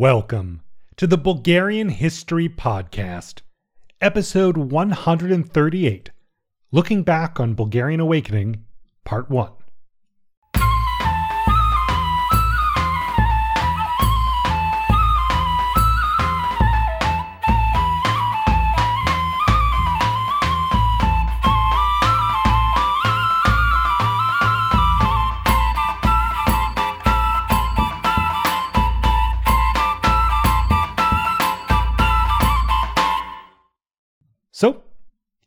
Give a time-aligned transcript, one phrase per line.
[0.00, 0.62] Welcome
[0.96, 3.42] to the Bulgarian History Podcast,
[4.00, 6.10] episode 138
[6.72, 8.64] Looking Back on Bulgarian Awakening,
[9.04, 9.59] Part 1.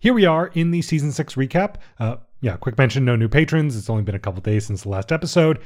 [0.04, 1.76] Here we are in the season six recap.
[1.98, 3.78] Uh, yeah, quick mention no new patrons.
[3.78, 5.60] It's only been a couple days since the last episode.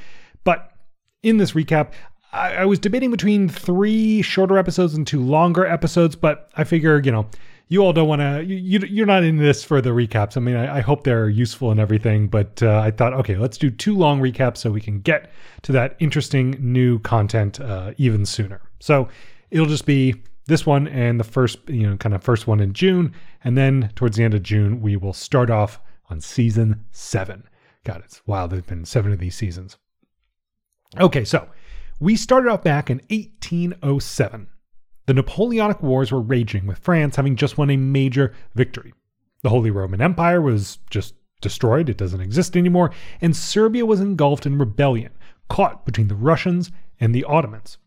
[0.44, 0.70] But
[1.24, 1.90] in this recap,
[2.32, 7.02] I, I was debating between three shorter episodes and two longer episodes, but I figure,
[7.04, 7.26] you know,
[7.66, 10.36] you all don't want to, you, you're not in this for the recaps.
[10.36, 13.58] I mean, I, I hope they're useful and everything, but uh, I thought, okay, let's
[13.58, 18.24] do two long recaps so we can get to that interesting new content uh, even
[18.24, 18.60] sooner.
[18.78, 19.08] So
[19.50, 20.14] it'll just be
[20.48, 23.14] this one and the first, you know, kind of first one in June.
[23.44, 27.44] And then towards the end of June, we will start off on season seven.
[27.84, 29.76] God, it's wow, there's been seven of these seasons.
[30.98, 31.48] Okay, so
[32.00, 34.48] we started off back in 1807.
[35.06, 38.92] The Napoleonic Wars were raging, with France having just won a major victory.
[39.42, 44.46] The Holy Roman Empire was just destroyed, it doesn't exist anymore, and Serbia was engulfed
[44.46, 45.12] in rebellion,
[45.48, 47.78] caught between the Russians and the Ottomans.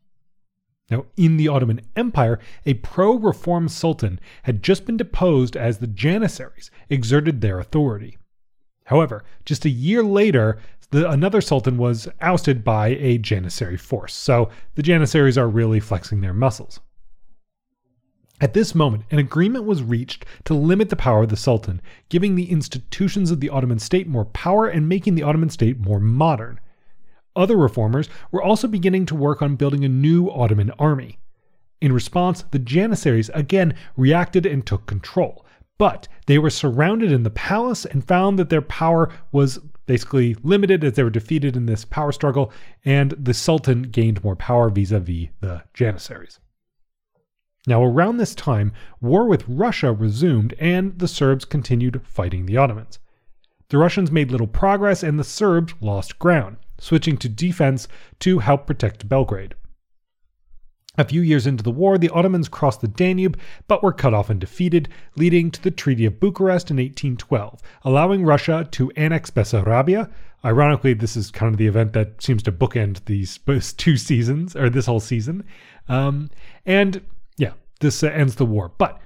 [0.91, 5.87] Now, in the Ottoman Empire, a pro reform sultan had just been deposed as the
[5.87, 8.17] Janissaries exerted their authority.
[8.85, 14.49] However, just a year later, the, another sultan was ousted by a Janissary force, so
[14.75, 16.81] the Janissaries are really flexing their muscles.
[18.41, 22.35] At this moment, an agreement was reached to limit the power of the Sultan, giving
[22.35, 26.59] the institutions of the Ottoman state more power and making the Ottoman state more modern.
[27.35, 31.17] Other reformers were also beginning to work on building a new Ottoman army.
[31.79, 35.45] In response, the Janissaries again reacted and took control,
[35.77, 40.83] but they were surrounded in the palace and found that their power was basically limited
[40.83, 42.51] as they were defeated in this power struggle,
[42.85, 46.39] and the Sultan gained more power vis a vis the Janissaries.
[47.65, 52.99] Now, around this time, war with Russia resumed, and the Serbs continued fighting the Ottomans.
[53.69, 57.87] The Russians made little progress, and the Serbs lost ground switching to defense
[58.19, 59.53] to help protect Belgrade.
[60.97, 64.29] A few years into the war, the Ottomans crossed the Danube but were cut off
[64.29, 70.11] and defeated, leading to the Treaty of Bucharest in 1812, allowing Russia to annex Bessarabia.
[70.43, 73.37] Ironically, this is kind of the event that seems to bookend these
[73.77, 75.45] two seasons, or this whole season.
[75.87, 76.29] Um,
[76.65, 77.01] and
[77.37, 78.99] yeah, this ends the war, but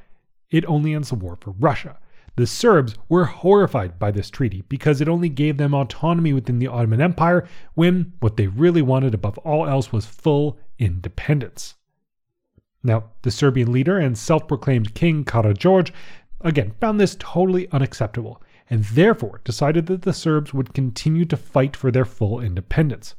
[0.49, 1.99] it only ends the war for Russia.
[2.37, 6.67] The Serbs were horrified by this treaty because it only gave them autonomy within the
[6.67, 11.75] Ottoman Empire when what they really wanted above all else was full independence.
[12.83, 15.91] Now, the Serbian leader and self proclaimed King Karadzic
[16.41, 21.75] again found this totally unacceptable and therefore decided that the Serbs would continue to fight
[21.75, 23.15] for their full independence.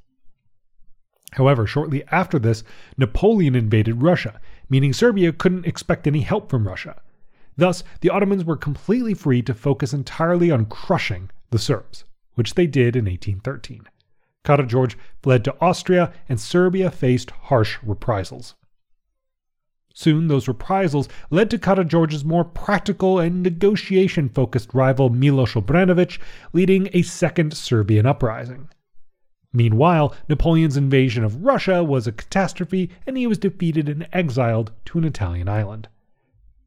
[1.32, 2.64] However, shortly after this,
[2.96, 7.00] Napoleon invaded Russia, meaning Serbia couldn't expect any help from Russia.
[7.56, 12.66] Thus, the Ottomans were completely free to focus entirely on crushing the Serbs, which they
[12.66, 13.88] did in 1813.
[14.44, 18.54] Karadzic fled to Austria, and Serbia faced harsh reprisals.
[19.92, 26.18] Soon, those reprisals led to Karadzic's more practical and negotiation focused rival Milos Obrenović,
[26.52, 28.68] leading a second Serbian uprising.
[29.54, 34.98] Meanwhile, Napoleon's invasion of Russia was a catastrophe, and he was defeated and exiled to
[34.98, 35.88] an Italian island.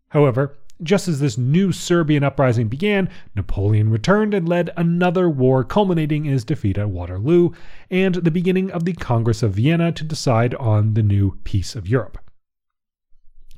[0.07, 6.25] However, just as this new Serbian uprising began, Napoleon returned and led another war, culminating
[6.25, 7.51] in his defeat at Waterloo
[7.89, 11.87] and the beginning of the Congress of Vienna to decide on the new peace of
[11.87, 12.17] Europe.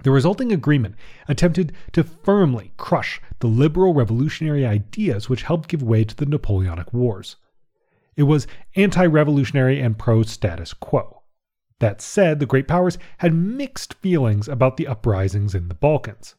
[0.04, 0.96] The resulting agreement
[1.28, 6.92] attempted to firmly crush the liberal revolutionary ideas which helped give way to the Napoleonic
[6.92, 7.36] Wars.
[8.16, 11.22] It was anti revolutionary and pro status quo.
[11.80, 16.36] That said, the great powers had mixed feelings about the uprisings in the Balkans.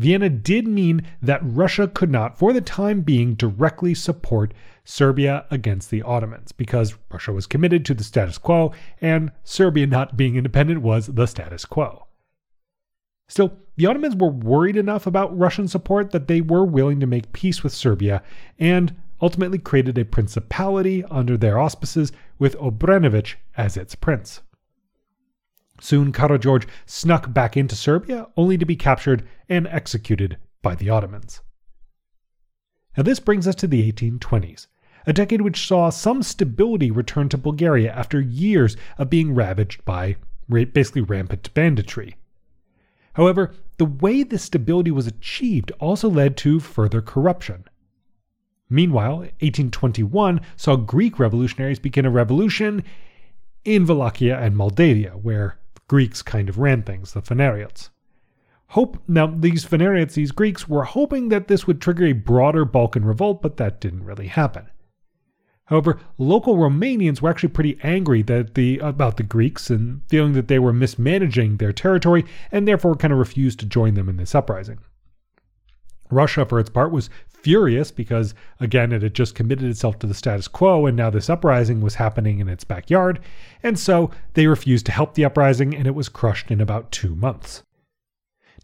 [0.00, 5.90] Vienna did mean that Russia could not, for the time being, directly support Serbia against
[5.90, 10.80] the Ottomans because Russia was committed to the status quo and Serbia not being independent
[10.80, 12.06] was the status quo.
[13.28, 17.34] Still, the Ottomans were worried enough about Russian support that they were willing to make
[17.34, 18.22] peace with Serbia
[18.58, 24.40] and ultimately created a principality under their auspices with Obrenović as its prince.
[25.80, 31.40] Soon Karadzic snuck back into Serbia, only to be captured and executed by the Ottomans.
[32.96, 34.66] Now, this brings us to the 1820s,
[35.06, 40.16] a decade which saw some stability return to Bulgaria after years of being ravaged by
[40.48, 42.16] basically rampant banditry.
[43.14, 47.64] However, the way this stability was achieved also led to further corruption.
[48.68, 52.84] Meanwhile, 1821 saw Greek revolutionaries begin a revolution
[53.64, 55.59] in Wallachia and Moldavia, where
[55.90, 57.90] Greeks kind of ran things, the Phanariots.
[58.68, 63.04] Hope now these Phanariots, these Greeks, were hoping that this would trigger a broader Balkan
[63.04, 64.70] revolt, but that didn't really happen.
[65.64, 70.46] However, local Romanians were actually pretty angry that the about the Greeks and feeling that
[70.46, 74.36] they were mismanaging their territory and therefore kind of refused to join them in this
[74.36, 74.78] uprising.
[76.08, 77.10] Russia, for its part, was
[77.42, 81.30] furious because, again, it had just committed itself to the status quo and now this
[81.30, 83.20] uprising was happening in its backyard,
[83.62, 87.14] and so they refused to help the uprising and it was crushed in about two
[87.14, 87.62] months.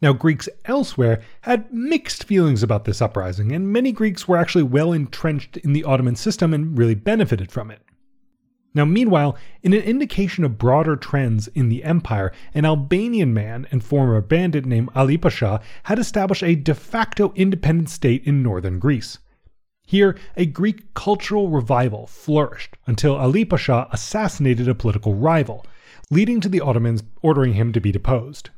[0.02, 4.92] Now, Greeks elsewhere had mixed feelings about this uprising, and many Greeks were actually well
[4.92, 7.80] entrenched in the Ottoman system and really benefited from it.
[8.76, 13.82] Now, meanwhile, in an indication of broader trends in the empire, an Albanian man and
[13.82, 19.18] former bandit named Ali Pasha had established a de facto independent state in northern Greece.
[19.86, 25.64] Here, a Greek cultural revival flourished until Ali Pasha assassinated a political rival,
[26.10, 28.50] leading to the Ottomans ordering him to be deposed.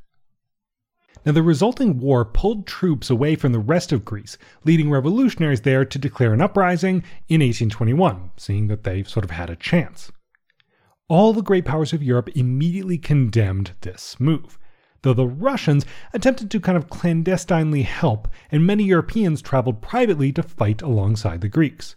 [1.28, 5.84] Now, the resulting war pulled troops away from the rest of Greece, leading revolutionaries there
[5.84, 10.10] to declare an uprising in 1821, seeing that they sort of had a chance.
[11.06, 14.58] All the great powers of Europe immediately condemned this move,
[15.02, 15.84] though the Russians
[16.14, 21.48] attempted to kind of clandestinely help, and many Europeans traveled privately to fight alongside the
[21.50, 21.94] Greeks.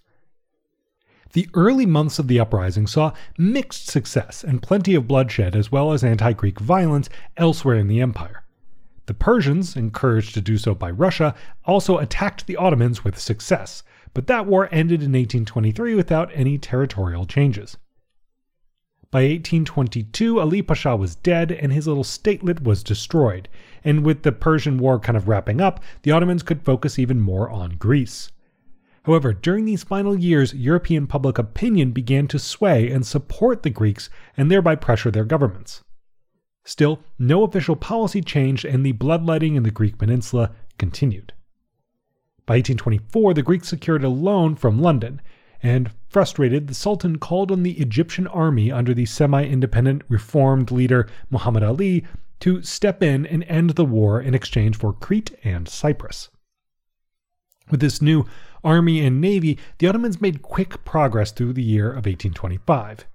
[1.31, 5.93] The early months of the uprising saw mixed success and plenty of bloodshed as well
[5.93, 7.07] as anti Greek violence
[7.37, 8.40] elsewhere in the empire.
[9.07, 11.33] The Persians, encouraged to do so by Russia,
[11.65, 13.83] also attacked the Ottomans with success,
[14.13, 17.77] but that war ended in 1823 without any territorial changes.
[19.11, 23.49] By 1822, Ali Pasha was dead and his little statelet was destroyed,
[23.83, 27.49] and with the Persian War kind of wrapping up, the Ottomans could focus even more
[27.49, 28.31] on Greece.
[29.03, 34.09] However, during these final years, European public opinion began to sway and support the Greeks
[34.37, 35.83] and thereby pressure their governments.
[36.63, 41.33] Still, no official policy changed and the bloodletting in the Greek peninsula continued.
[42.45, 45.21] By 1824, the Greeks secured a loan from London,
[45.63, 51.07] and frustrated, the Sultan called on the Egyptian army under the semi independent reformed leader
[51.29, 52.03] Muhammad Ali
[52.41, 56.29] to step in and end the war in exchange for Crete and Cyprus.
[57.69, 58.25] With this new
[58.63, 63.05] army and navy, the Ottomans made quick progress through the year of 1825.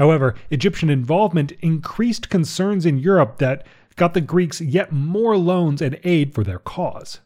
[0.00, 3.66] However, Egyptian involvement increased concerns in Europe that
[3.96, 7.20] got the Greeks yet more loans and aid for their cause.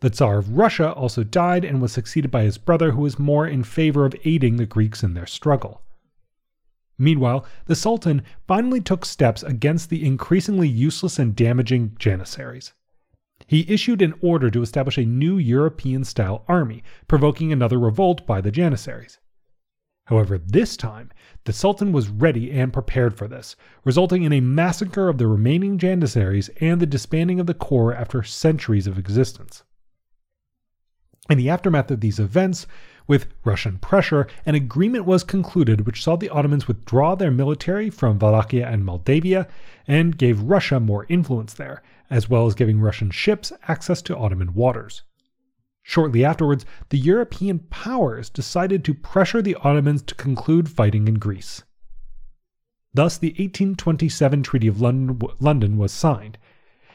[0.00, 3.46] The Tsar of Russia also died and was succeeded by his brother, who was more
[3.46, 5.82] in favor of aiding the Greeks in their struggle.
[6.96, 12.72] Meanwhile, the Sultan finally took steps against the increasingly useless and damaging Janissaries.
[13.46, 18.40] He issued an order to establish a new European style army, provoking another revolt by
[18.40, 19.18] the Janissaries.
[20.08, 21.10] However, this time,
[21.44, 25.76] the Sultan was ready and prepared for this, resulting in a massacre of the remaining
[25.76, 29.64] Janissaries and the disbanding of the corps after centuries of existence.
[31.28, 32.66] In the aftermath of these events,
[33.06, 38.18] with Russian pressure, an agreement was concluded which saw the Ottomans withdraw their military from
[38.18, 39.46] Wallachia and Moldavia
[39.86, 44.54] and gave Russia more influence there, as well as giving Russian ships access to Ottoman
[44.54, 45.02] waters.
[45.88, 51.62] Shortly afterwards, the European powers decided to pressure the Ottomans to conclude fighting in Greece.
[52.92, 56.36] Thus, the 1827 Treaty of London, was signed.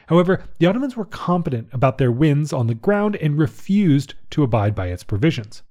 [0.06, 4.76] However, the Ottomans were confident about their wins on the ground and refused to abide
[4.76, 5.64] by its provisions.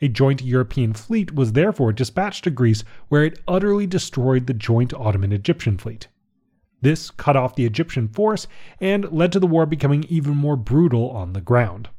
[0.00, 4.92] A joint European fleet was therefore dispatched to Greece, where it utterly destroyed the joint
[4.94, 6.08] Ottoman Egyptian fleet.
[6.80, 8.48] This cut off the Egyptian force
[8.80, 11.90] and led to the war becoming even more brutal on the ground.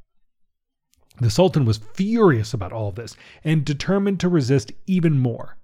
[1.19, 5.57] The Sultan was furious about all this and determined to resist even more.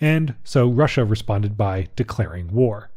[0.00, 2.90] And so Russia responded by declaring war.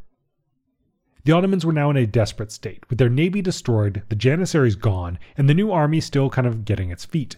[1.26, 5.18] The Ottomans were now in a desperate state, with their navy destroyed, the Janissaries gone,
[5.38, 7.38] and the new army still kind of getting its feet.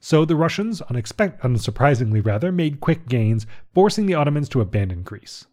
[0.00, 5.46] So the Russians, unexpect- unsurprisingly rather, made quick gains, forcing the Ottomans to abandon Greece.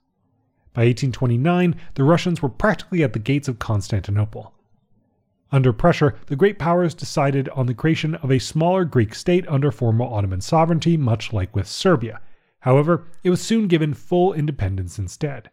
[0.74, 4.54] By 1829, the Russians were practically at the gates of Constantinople.
[5.52, 9.70] Under pressure, the great powers decided on the creation of a smaller Greek state under
[9.72, 12.22] formal Ottoman sovereignty, much like with Serbia.
[12.62, 15.50] However, it was soon given full independence instead.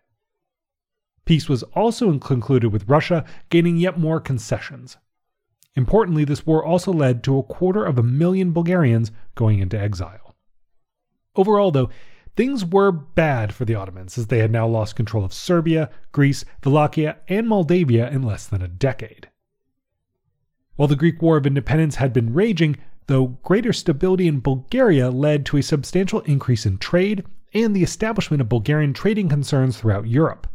[1.25, 4.99] Peace was also concluded with Russia, gaining yet more concessions.
[5.75, 10.37] Importantly, this war also led to a quarter of a million Bulgarians going into exile.
[11.35, 11.91] Overall, though,
[12.37, 16.45] things were bad for the Ottomans as they had now lost control of Serbia, Greece,
[16.65, 19.29] Wallachia, and Moldavia in less than a decade.
[20.79, 22.77] While the Greek War of Independence had been raging,
[23.09, 28.41] though greater stability in Bulgaria led to a substantial increase in trade and the establishment
[28.41, 30.47] of Bulgarian trading concerns throughout Europe.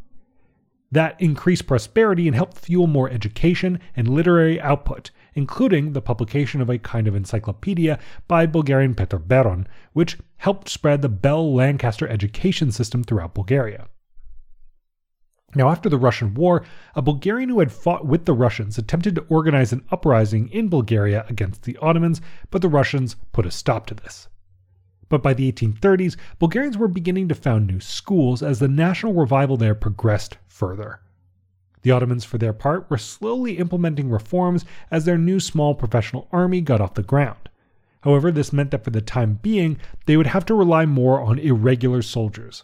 [0.93, 6.69] That increased prosperity and helped fuel more education and literary output, including the publication of
[6.69, 7.99] a kind of encyclopedia
[8.29, 13.87] by Bulgarian Peter Beron, which helped spread the Bell Lancaster education system throughout Bulgaria.
[15.55, 16.63] Now, after the Russian War,
[16.95, 21.25] a Bulgarian who had fought with the Russians attempted to organize an uprising in Bulgaria
[21.29, 24.27] against the Ottomans, but the Russians put a stop to this.
[25.09, 29.57] But by the 1830s, Bulgarians were beginning to found new schools as the national revival
[29.57, 31.01] there progressed further.
[31.83, 36.61] The Ottomans, for their part, were slowly implementing reforms as their new small professional army
[36.61, 37.49] got off the ground.
[38.01, 41.37] However, this meant that for the time being, they would have to rely more on
[41.37, 42.63] irregular soldiers.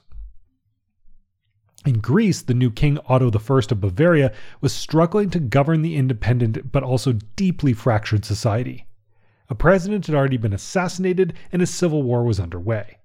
[1.85, 6.71] In Greece, the new king Otto I of Bavaria was struggling to govern the independent
[6.71, 8.85] but also deeply fractured society.
[9.49, 12.97] A president had already been assassinated and a civil war was underway.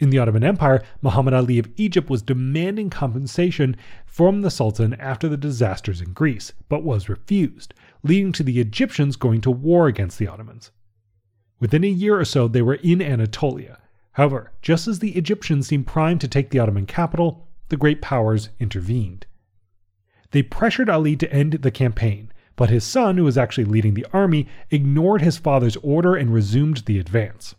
[0.00, 5.28] In the Ottoman Empire, Muhammad Ali of Egypt was demanding compensation from the Sultan after
[5.28, 7.72] the disasters in Greece, but was refused,
[8.02, 10.72] leading to the Egyptians going to war against the Ottomans.
[11.60, 13.78] Within a year or so, they were in Anatolia.
[14.12, 18.50] However, just as the Egyptians seemed primed to take the Ottoman capital, the great powers
[18.60, 19.24] intervened.
[20.32, 24.04] They pressured Ali to end the campaign, but his son, who was actually leading the
[24.12, 27.54] army, ignored his father's order and resumed the advance.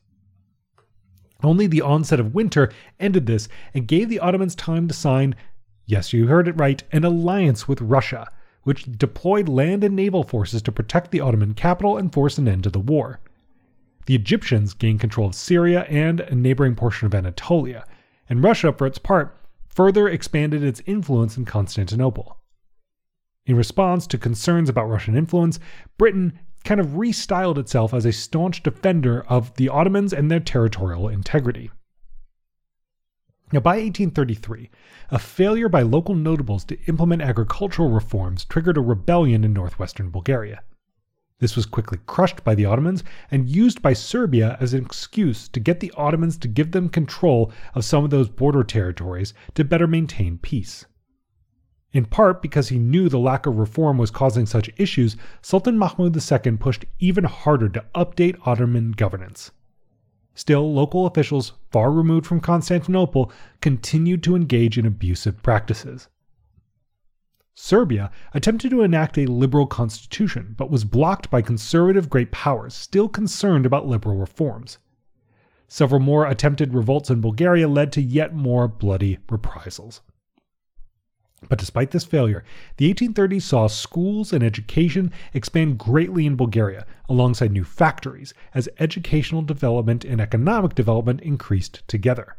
[1.41, 5.33] Only the onset of winter ended this and gave the Ottomans time to sign,
[5.87, 8.27] yes, you heard it right, an alliance with Russia,
[8.61, 12.65] which deployed land and naval forces to protect the Ottoman capital and force an end
[12.65, 13.19] to the war.
[14.05, 17.83] The Egyptians gained control of Syria and a neighboring portion of Anatolia,
[18.29, 19.35] and Russia, for its part,
[19.73, 22.37] further expanded its influence in Constantinople.
[23.45, 25.59] In response to concerns about Russian influence,
[25.97, 31.09] Britain kind of restyled itself as a staunch defender of the Ottomans and their territorial
[31.09, 31.69] integrity.
[33.51, 34.69] Now, by 1833,
[35.11, 40.63] a failure by local notables to implement agricultural reforms triggered a rebellion in northwestern Bulgaria.
[41.43, 45.59] This was quickly crushed by the Ottomans and used by Serbia as an excuse to
[45.59, 49.85] get the Ottomans to give them control of some of those border territories to better
[49.85, 50.85] maintain peace.
[51.91, 56.15] In part because he knew the lack of reform was causing such issues, Sultan Mahmud
[56.15, 59.51] II pushed even harder to update Ottoman governance.
[60.35, 66.07] Still, local officials far removed from Constantinople continued to engage in abusive practices.
[67.55, 73.07] Serbia attempted to enact a liberal constitution, but was blocked by conservative great powers still
[73.07, 74.79] concerned about liberal reforms.
[75.67, 80.01] Several more attempted revolts in Bulgaria led to yet more bloody reprisals.
[81.49, 82.43] But despite this failure,
[82.77, 89.41] the 1830s saw schools and education expand greatly in Bulgaria, alongside new factories, as educational
[89.41, 92.35] development and economic development increased together.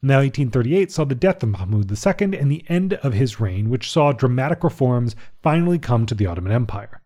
[0.00, 3.90] Now, 1838 saw the death of Mahmud II and the end of his reign, which
[3.90, 7.02] saw dramatic reforms finally come to the Ottoman Empire.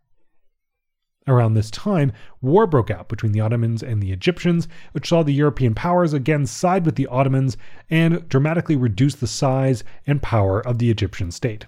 [1.27, 5.33] Around this time, war broke out between the Ottomans and the Egyptians, which saw the
[5.33, 7.57] European powers again side with the Ottomans
[7.89, 11.67] and dramatically reduce the size and power of the Egyptian state.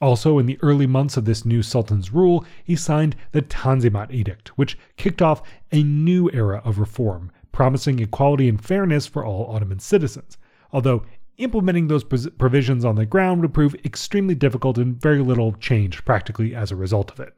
[0.00, 4.48] Also, in the early months of this new sultan's rule, he signed the Tanzimat Edict,
[4.58, 5.42] which kicked off
[5.72, 10.36] a new era of reform, promising equality and fairness for all Ottoman citizens,
[10.72, 11.04] although
[11.38, 16.54] implementing those provisions on the ground would prove extremely difficult and very little changed practically
[16.54, 17.32] as a result of it.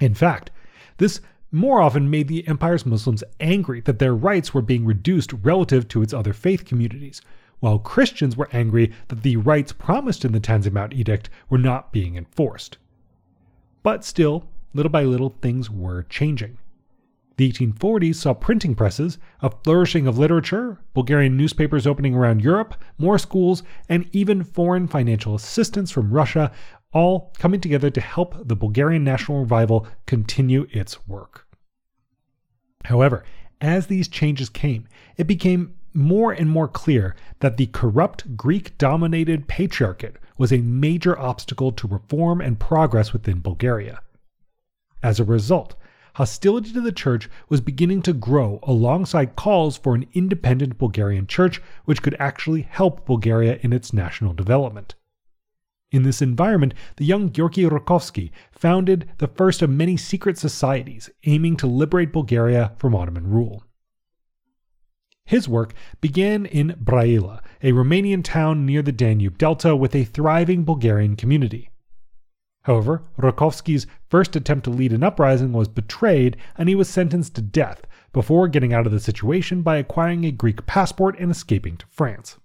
[0.00, 0.50] In fact,
[0.98, 1.20] this
[1.52, 6.02] more often made the empire's Muslims angry that their rights were being reduced relative to
[6.02, 7.22] its other faith communities,
[7.60, 12.16] while Christians were angry that the rights promised in the Tanzimat Edict were not being
[12.16, 12.78] enforced.
[13.84, 16.58] But still, little by little, things were changing.
[17.42, 23.18] The 1840s saw printing presses, a flourishing of literature, Bulgarian newspapers opening around Europe, more
[23.18, 26.52] schools, and even foreign financial assistance from Russia
[26.92, 31.48] all coming together to help the Bulgarian national revival continue its work.
[32.84, 33.24] However,
[33.60, 39.48] as these changes came, it became more and more clear that the corrupt Greek dominated
[39.48, 44.00] patriarchate was a major obstacle to reform and progress within Bulgaria.
[45.02, 45.74] As a result,
[46.14, 51.60] hostility to the church was beginning to grow alongside calls for an independent Bulgarian church
[51.84, 54.94] which could actually help Bulgaria in its national development.
[55.90, 61.56] In this environment, the young Georgy Rakovsky founded the first of many secret societies aiming
[61.58, 63.64] to liberate Bulgaria from Ottoman rule.
[65.24, 70.64] His work began in Brăila, a Romanian town near the Danube Delta with a thriving
[70.64, 71.70] Bulgarian community.
[72.62, 77.42] However, Rakovski's first attempt to lead an uprising was betrayed and he was sentenced to
[77.42, 81.86] death before getting out of the situation by acquiring a Greek passport and escaping to
[81.90, 82.38] France.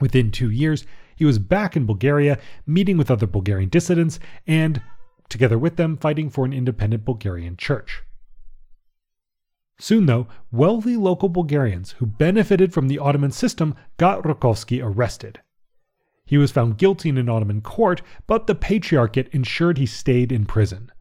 [0.00, 0.86] Within two years,
[1.16, 4.80] he was back in Bulgaria, meeting with other Bulgarian dissidents, and,
[5.28, 8.02] together with them, fighting for an independent Bulgarian church.
[9.78, 15.40] Soon, though, wealthy local Bulgarians who benefited from the Ottoman system got Rakovsky arrested.
[16.30, 20.46] He was found guilty in an Ottoman court, but the Patriarchate ensured he stayed in
[20.46, 20.92] prison.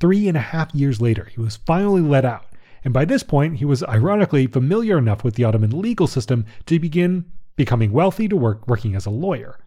[0.00, 2.46] Three and a half years later, he was finally let out,
[2.82, 6.80] and by this point, he was ironically familiar enough with the Ottoman legal system to
[6.80, 9.60] begin becoming wealthy to work working as a lawyer.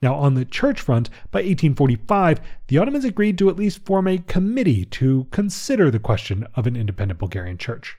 [0.00, 4.16] Now, on the church front, by 1845, the Ottomans agreed to at least form a
[4.16, 7.98] committee to consider the question of an independent Bulgarian church.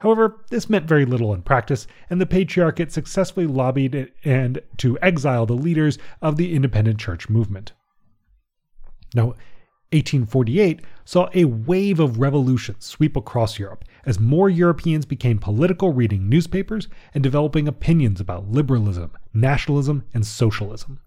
[0.00, 5.46] However, this meant very little in practice, and the Patriarchate successfully lobbied and to exile
[5.46, 7.72] the leaders of the independent church movement.
[9.14, 9.34] Now,
[9.92, 16.28] 1848 saw a wave of revolutions sweep across Europe as more Europeans became political reading
[16.28, 21.00] newspapers and developing opinions about liberalism, nationalism, and socialism.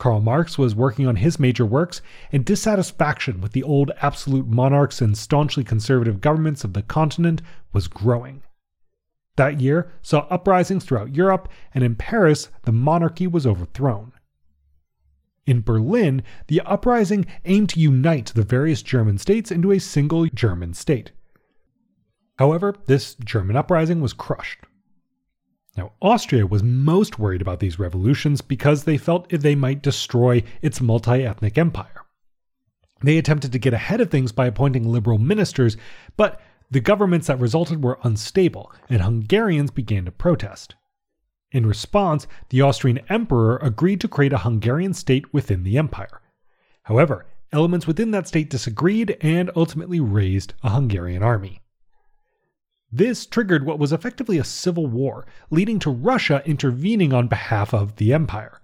[0.00, 2.00] Karl Marx was working on his major works,
[2.32, 7.42] and dissatisfaction with the old absolute monarchs and staunchly conservative governments of the continent
[7.74, 8.42] was growing.
[9.36, 14.12] That year saw uprisings throughout Europe, and in Paris, the monarchy was overthrown.
[15.46, 20.72] In Berlin, the uprising aimed to unite the various German states into a single German
[20.72, 21.12] state.
[22.38, 24.60] However, this German uprising was crushed.
[25.76, 30.80] Now, Austria was most worried about these revolutions because they felt they might destroy its
[30.80, 32.04] multi ethnic empire.
[33.02, 35.76] They attempted to get ahead of things by appointing liberal ministers,
[36.16, 36.40] but
[36.70, 40.74] the governments that resulted were unstable, and Hungarians began to protest.
[41.52, 46.20] In response, the Austrian emperor agreed to create a Hungarian state within the empire.
[46.84, 51.60] However, elements within that state disagreed and ultimately raised a Hungarian army.
[52.92, 57.96] This triggered what was effectively a civil war, leading to Russia intervening on behalf of
[57.96, 58.60] the empire.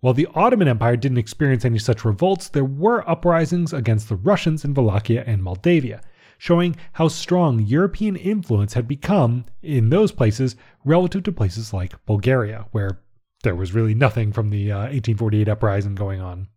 [0.00, 4.64] While the Ottoman Empire didn't experience any such revolts, there were uprisings against the Russians
[4.64, 6.02] in Wallachia and Moldavia,
[6.38, 12.66] showing how strong European influence had become in those places relative to places like Bulgaria,
[12.72, 13.00] where
[13.42, 16.48] there was really nothing from the uh, 1848 uprising going on.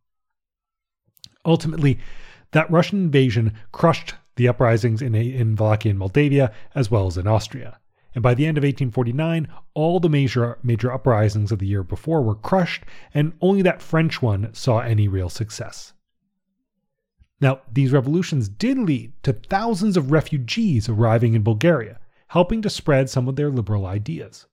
[1.46, 2.00] Ultimately,
[2.52, 7.28] that Russian invasion crushed the uprisings in, in Wallachia and Moldavia, as well as in
[7.28, 7.78] Austria.
[8.16, 12.24] And by the end of 1849, all the major, major uprisings of the year before
[12.24, 15.92] were crushed, and only that French one saw any real success.
[17.42, 22.00] Now, these revolutions did lead to thousands of refugees arriving in Bulgaria,
[22.30, 24.48] helping to spread some of their liberal ideas.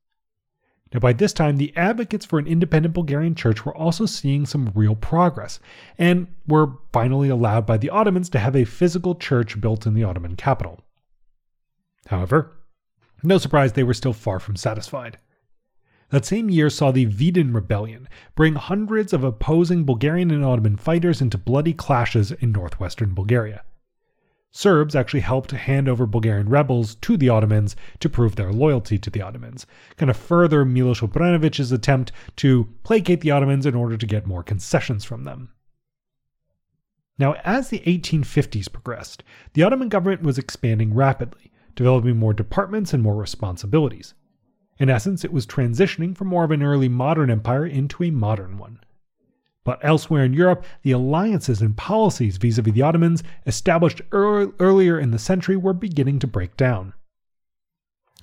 [0.96, 4.72] Now, by this time, the advocates for an independent Bulgarian church were also seeing some
[4.74, 5.60] real progress,
[5.98, 10.04] and were finally allowed by the Ottomans to have a physical church built in the
[10.04, 10.80] Ottoman capital.
[12.06, 12.56] However,
[13.22, 15.18] no surprise they were still far from satisfied.
[16.08, 21.20] That same year saw the Vidin Rebellion bring hundreds of opposing Bulgarian and Ottoman fighters
[21.20, 23.64] into bloody clashes in northwestern Bulgaria.
[24.56, 29.10] Serbs actually helped hand over Bulgarian rebels to the Ottomans to prove their loyalty to
[29.10, 29.66] the Ottomans,
[29.98, 34.42] kind of further Milos Obrenović's attempt to placate the Ottomans in order to get more
[34.42, 35.50] concessions from them.
[37.18, 43.02] Now, as the 1850s progressed, the Ottoman government was expanding rapidly, developing more departments and
[43.02, 44.14] more responsibilities.
[44.78, 48.56] In essence, it was transitioning from more of an early modern empire into a modern
[48.56, 48.80] one.
[49.66, 54.52] But elsewhere in Europe, the alliances and policies vis a vis the Ottomans established er-
[54.60, 56.92] earlier in the century were beginning to break down.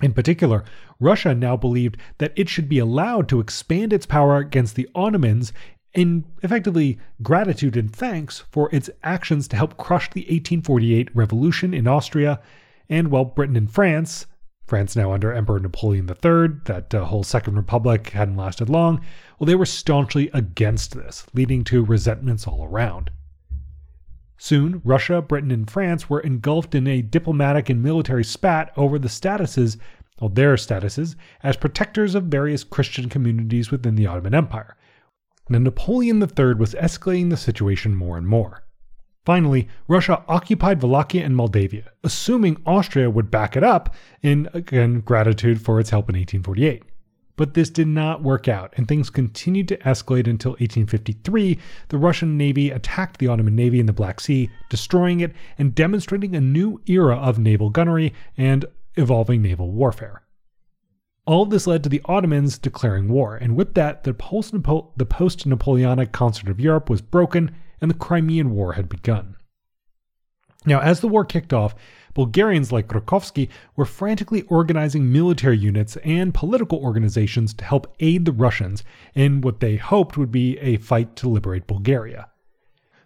[0.00, 0.64] In particular,
[0.98, 5.52] Russia now believed that it should be allowed to expand its power against the Ottomans
[5.92, 11.86] in effectively gratitude and thanks for its actions to help crush the 1848 revolution in
[11.86, 12.40] Austria,
[12.88, 14.26] and while Britain and France,
[14.66, 19.00] France now under Emperor Napoleon III, that uh, whole Second Republic hadn't lasted long,
[19.38, 23.10] well, they were staunchly against this, leading to resentments all around.
[24.38, 29.08] Soon, Russia, Britain, and France were engulfed in a diplomatic and military spat over the
[29.08, 29.76] statuses,
[30.20, 34.76] well, their statuses, as protectors of various Christian communities within the Ottoman Empire.
[35.48, 38.64] Now, Napoleon III was escalating the situation more and more.
[39.24, 45.62] Finally, Russia occupied Wallachia and Moldavia, assuming Austria would back it up in, again, gratitude
[45.62, 46.82] for its help in 1848.
[47.36, 51.58] But this did not work out, and things continued to escalate until 1853.
[51.88, 56.36] The Russian Navy attacked the Ottoman Navy in the Black Sea, destroying it and demonstrating
[56.36, 60.22] a new era of naval gunnery and evolving naval warfare.
[61.26, 66.12] All of this led to the Ottomans declaring war, and with that, the post Napoleonic
[66.12, 69.36] concert of Europe was broken and the Crimean War had begun.
[70.66, 71.74] Now, as the war kicked off,
[72.14, 78.32] Bulgarians like Rakovsky were frantically organizing military units and political organizations to help aid the
[78.32, 78.84] Russians
[79.14, 82.28] in what they hoped would be a fight to liberate Bulgaria.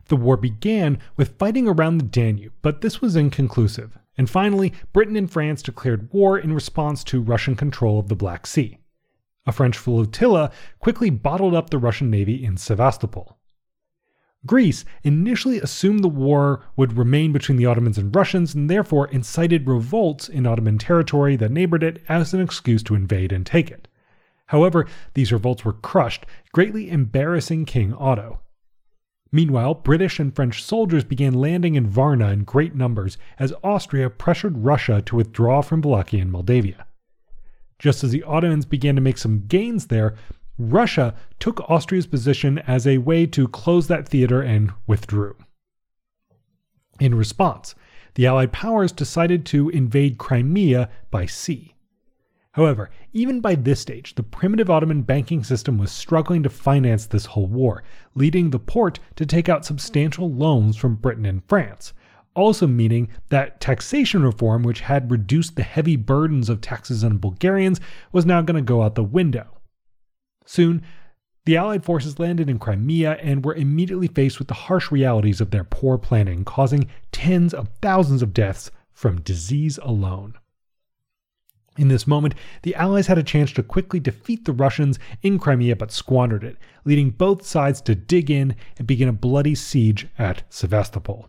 [0.06, 3.98] The war began with fighting around the Danube, but this was inconclusive.
[4.16, 8.46] And finally, Britain and France declared war in response to Russian control of the Black
[8.46, 8.78] Sea.
[9.46, 10.50] A French flotilla
[10.80, 13.37] quickly bottled up the Russian navy in Sevastopol.
[14.46, 19.66] Greece initially assumed the war would remain between the Ottomans and Russians and therefore incited
[19.66, 23.88] revolts in Ottoman territory that neighbored it as an excuse to invade and take it.
[24.46, 28.40] However, these revolts were crushed, greatly embarrassing King Otto.
[29.30, 34.64] Meanwhile, British and French soldiers began landing in Varna in great numbers as Austria pressured
[34.64, 36.86] Russia to withdraw from Wallachia and Moldavia.
[37.78, 40.14] Just as the Ottomans began to make some gains there,
[40.58, 45.36] Russia took Austria's position as a way to close that theater and withdrew.
[46.98, 47.76] In response,
[48.14, 51.76] the Allied powers decided to invade Crimea by sea.
[52.52, 57.26] However, even by this stage, the primitive Ottoman banking system was struggling to finance this
[57.26, 57.84] whole war,
[58.16, 61.92] leading the Porte to take out substantial loans from Britain and France,
[62.34, 67.80] also meaning that taxation reform, which had reduced the heavy burdens of taxes on Bulgarians,
[68.10, 69.57] was now going to go out the window.
[70.50, 70.80] Soon,
[71.44, 75.50] the Allied forces landed in Crimea and were immediately faced with the harsh realities of
[75.50, 80.38] their poor planning, causing tens of thousands of deaths from disease alone.
[81.76, 85.76] In this moment, the Allies had a chance to quickly defeat the Russians in Crimea
[85.76, 86.56] but squandered it,
[86.86, 91.28] leading both sides to dig in and begin a bloody siege at Sevastopol.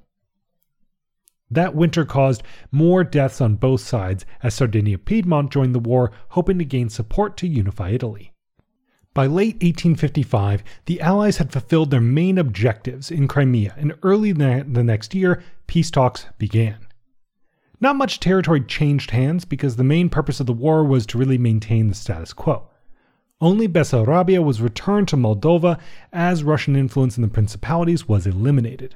[1.51, 6.57] That winter caused more deaths on both sides as Sardinia Piedmont joined the war, hoping
[6.59, 8.31] to gain support to unify Italy.
[9.19, 14.63] By late 1855, the Allies had fulfilled their main objectives in Crimea, and early the
[14.81, 16.77] next year, peace talks began.
[17.81, 21.37] Not much territory changed hands because the main purpose of the war was to really
[21.37, 22.69] maintain the status quo.
[23.41, 25.77] Only Bessarabia was returned to Moldova
[26.13, 28.95] as Russian influence in the principalities was eliminated.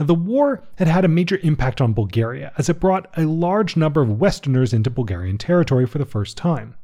[0.00, 3.76] Now, the war had had a major impact on Bulgaria as it brought a large
[3.76, 6.74] number of Westerners into Bulgarian territory for the first time.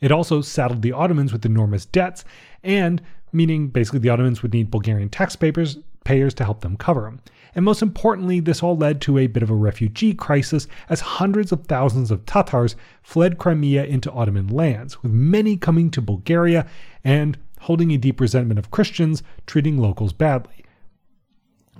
[0.00, 2.24] It also saddled the Ottomans with enormous debts,
[2.62, 3.00] and
[3.32, 7.20] meaning basically the Ottomans would need Bulgarian taxpayers payers to help them cover them.
[7.54, 11.50] And most importantly, this all led to a bit of a refugee crisis as hundreds
[11.50, 16.66] of thousands of Tatars fled Crimea into Ottoman lands, with many coming to Bulgaria
[17.02, 20.64] and holding a deep resentment of Christians treating locals badly.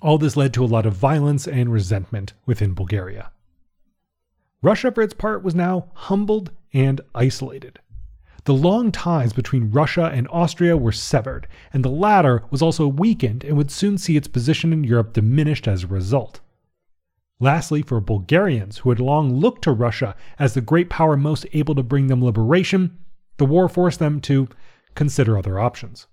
[0.00, 3.30] All this led to a lot of violence and resentment within Bulgaria.
[4.62, 7.80] Russia, for its part, was now humbled and isolated.
[8.44, 13.42] The long ties between Russia and Austria were severed, and the latter was also weakened
[13.42, 16.40] and would soon see its position in Europe diminished as a result.
[17.40, 21.74] Lastly, for Bulgarians who had long looked to Russia as the great power most able
[21.74, 22.98] to bring them liberation,
[23.38, 24.48] the war forced them to
[24.94, 26.06] consider other options.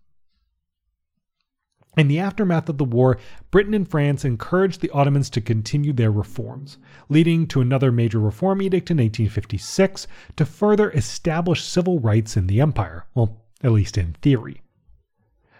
[1.97, 3.17] In the aftermath of the war,
[3.51, 6.77] Britain and France encouraged the Ottomans to continue their reforms,
[7.10, 12.62] leading to another major reform edict in 1856 to further establish civil rights in the
[12.62, 14.62] empire, well, at least in theory.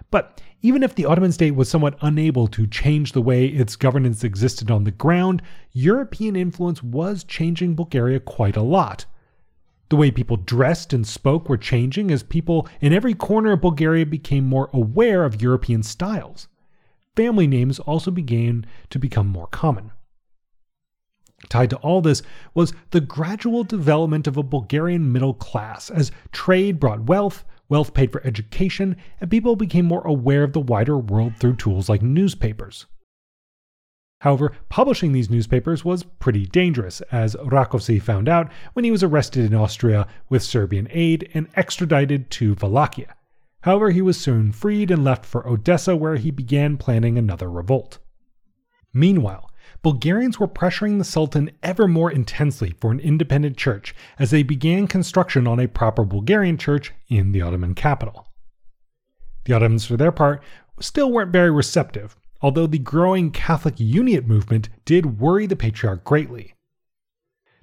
[0.10, 4.24] But even if the Ottoman state was somewhat unable to change the way its governance
[4.24, 5.42] existed on the ground,
[5.74, 9.06] European influence was changing Bulgaria quite a lot,
[9.92, 14.06] the way people dressed and spoke were changing as people in every corner of Bulgaria
[14.06, 16.48] became more aware of European styles.
[17.18, 19.92] Family names also began to become more common.
[21.50, 22.24] Tied to all this
[22.54, 28.14] was the gradual development of a Bulgarian middle class as trade brought wealth, wealth paid
[28.14, 32.86] for education, and people became more aware of the wider world through tools like newspapers.
[34.22, 39.46] However, publishing these newspapers was pretty dangerous, as Rakovsky found out when he was arrested
[39.46, 43.16] in Austria with Serbian aid and extradited to Wallachia.
[43.62, 47.98] However, he was soon freed and left for Odessa, where he began planning another revolt.
[48.94, 49.50] Meanwhile,
[49.82, 54.86] Bulgarians were pressuring the Sultan ever more intensely for an independent church as they began
[54.86, 58.28] construction on a proper Bulgarian church in the Ottoman capital.
[59.46, 60.44] The Ottomans, for their part,
[60.80, 66.54] still weren't very receptive, although the growing Catholic Uniate movement did worry the patriarch greatly.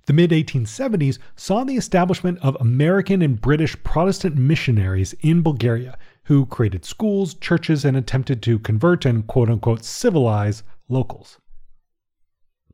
[0.06, 6.46] The mid 1870s saw the establishment of American and British Protestant missionaries in Bulgaria who
[6.46, 11.38] created schools, churches, and attempted to convert and quote unquote civilize locals.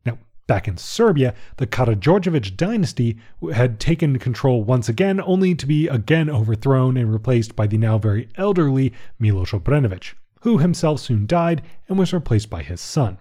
[0.05, 3.17] Now, Back in Serbia, the Karađorđević dynasty
[3.55, 7.97] had taken control once again, only to be again overthrown and replaced by the now
[7.97, 13.16] very elderly Miloš Obrenović, who himself soon died and was replaced by his son.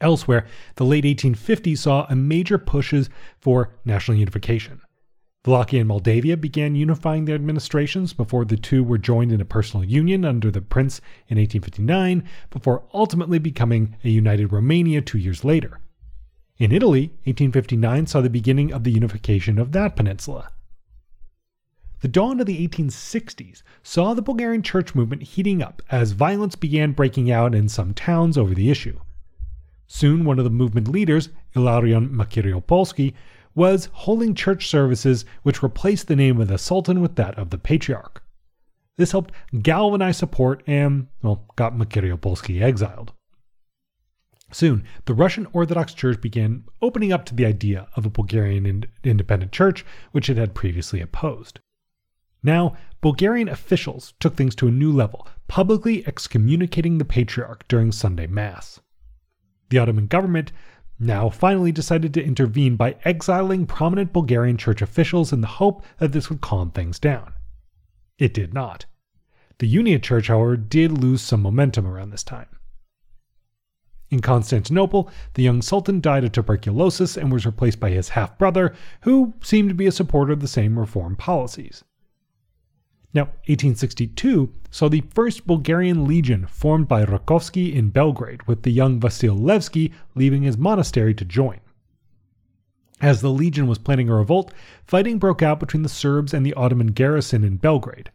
[0.00, 3.10] Elsewhere, the late 1850s saw a major pushes
[3.40, 4.80] for national unification.
[5.44, 9.84] Wallachia and Moldavia began unifying their administrations before the two were joined in a personal
[9.84, 15.80] union under the prince in 1859, before ultimately becoming a united Romania two years later.
[16.56, 20.52] In Italy, 1859 saw the beginning of the unification of that peninsula.
[22.04, 26.92] The dawn of the 1860s saw the Bulgarian church movement heating up as violence began
[26.92, 29.00] breaking out in some towns over the issue.
[29.86, 33.14] Soon, one of the movement leaders, Ilarion Makariopolski,
[33.54, 37.56] was holding church services which replaced the name of the Sultan with that of the
[37.56, 38.22] Patriarch.
[38.98, 43.14] This helped galvanize support and, well, got Makariopolski exiled.
[44.52, 48.88] Soon, the Russian Orthodox Church began opening up to the idea of a Bulgarian ind-
[49.02, 51.60] independent church, which it had previously opposed.
[52.44, 58.26] Now, Bulgarian officials took things to a new level, publicly excommunicating the Patriarch during Sunday
[58.26, 58.80] Mass.
[59.70, 60.52] The Ottoman government
[60.98, 66.12] now finally decided to intervene by exiling prominent Bulgarian church officials in the hope that
[66.12, 67.32] this would calm things down.
[68.18, 68.84] It did not.
[69.58, 72.48] The Unia Church, however, did lose some momentum around this time.
[74.10, 78.74] In Constantinople, the young sultan died of tuberculosis and was replaced by his half brother,
[79.00, 81.82] who seemed to be a supporter of the same reform policies.
[83.14, 88.98] Now, 1862 saw the first Bulgarian legion formed by Rakovsky in Belgrade, with the young
[88.98, 91.60] Vasil Levski leaving his monastery to join.
[93.00, 94.52] As the legion was planning a revolt,
[94.84, 98.10] fighting broke out between the Serbs and the Ottoman garrison in Belgrade.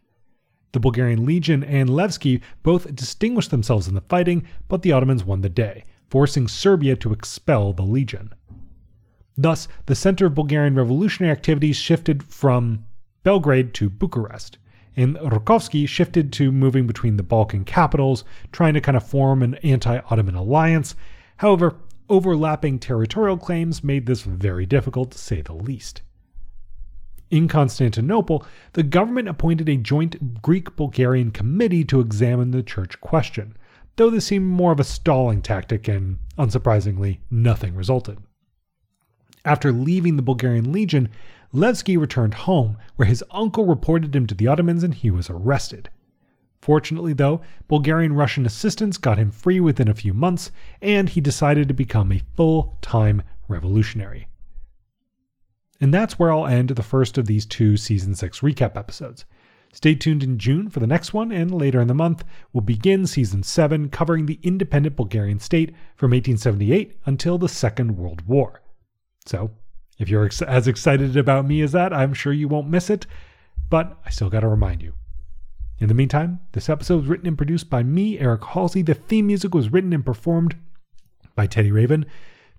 [0.72, 5.40] The Bulgarian legion and Levski both distinguished themselves in the fighting, but the Ottomans won
[5.40, 8.34] the day, forcing Serbia to expel the legion.
[9.34, 12.84] Thus, the center of Bulgarian revolutionary activities shifted from
[13.22, 14.58] Belgrade to Bucharest
[15.00, 19.54] and Rakovsky shifted to moving between the Balkan capitals, trying to kind of form an
[19.56, 20.94] anti Ottoman alliance.
[21.38, 21.76] However,
[22.10, 26.02] overlapping territorial claims made this very difficult to say the least.
[27.30, 33.56] In Constantinople, the government appointed a joint Greek Bulgarian committee to examine the church question,
[33.96, 38.18] though this seemed more of a stalling tactic, and unsurprisingly, nothing resulted.
[39.44, 41.08] After leaving the Bulgarian Legion,
[41.52, 45.90] Levski returned home, where his uncle reported him to the Ottomans and he was arrested.
[46.60, 51.68] Fortunately, though, Bulgarian Russian assistance got him free within a few months, and he decided
[51.68, 54.28] to become a full time revolutionary.
[55.80, 59.24] And that's where I'll end the first of these two Season 6 recap episodes.
[59.72, 63.06] Stay tuned in June for the next one, and later in the month, we'll begin
[63.06, 68.60] Season 7 covering the independent Bulgarian state from 1878 until the Second World War.
[69.24, 69.52] So
[70.00, 73.06] if you're ex- as excited about me as that, I'm sure you won't miss it,
[73.68, 74.94] but I still got to remind you.
[75.78, 78.82] In the meantime, this episode was written and produced by me, Eric Halsey.
[78.82, 80.56] The theme music was written and performed
[81.36, 82.06] by Teddy Raven.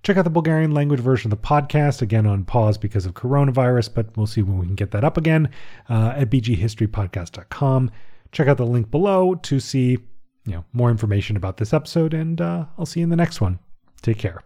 [0.04, 3.94] Check out the Bulgarian language version of the podcast, again on pause because of coronavirus,
[3.94, 5.50] but we'll see when we can get that up again
[5.90, 7.92] uh, at bghistorypodcast.com.
[8.32, 9.98] Check out the link below to see
[10.46, 13.42] you know more information about this episode, and uh, I'll see you in the next
[13.42, 13.60] one.
[14.02, 14.42] Take care.